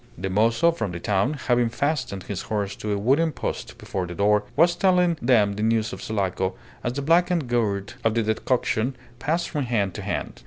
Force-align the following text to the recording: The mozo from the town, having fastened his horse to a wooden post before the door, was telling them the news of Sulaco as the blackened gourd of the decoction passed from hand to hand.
The 0.17 0.31
mozo 0.31 0.71
from 0.71 0.93
the 0.93 0.99
town, 0.99 1.33
having 1.45 1.69
fastened 1.69 2.23
his 2.23 2.41
horse 2.41 2.75
to 2.77 2.91
a 2.91 2.97
wooden 2.97 3.31
post 3.31 3.77
before 3.77 4.07
the 4.07 4.15
door, 4.15 4.45
was 4.55 4.75
telling 4.75 5.15
them 5.21 5.53
the 5.53 5.61
news 5.61 5.93
of 5.93 6.01
Sulaco 6.01 6.55
as 6.83 6.93
the 6.93 7.03
blackened 7.03 7.47
gourd 7.47 7.93
of 8.03 8.15
the 8.15 8.23
decoction 8.23 8.95
passed 9.19 9.47
from 9.51 9.65
hand 9.65 9.93
to 9.93 10.01
hand. 10.01 10.39